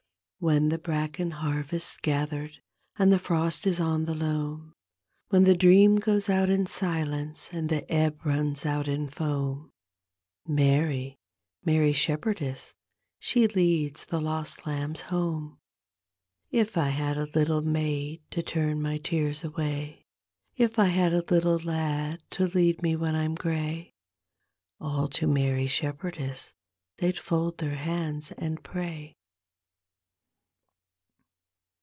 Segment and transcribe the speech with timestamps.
[0.43, 2.63] When the bractcn harvest's gathered
[2.97, 4.73] and die frost is on the loam
[5.29, 9.71] When the dream goes out in silence and the ebb runs out in foam,
[10.47, 11.19] Mary,
[11.63, 12.73] Mary Shepherdess,
[13.19, 15.59] she leads the lost lambs home.
[16.49, 20.07] If I bad a little maid to turn my tears away.
[20.55, 23.93] If 1 had a little lad to lead me when I'm gray.
[24.79, 26.55] All to Mary Shepherdess
[26.97, 29.17] they'd fold their hands and pray.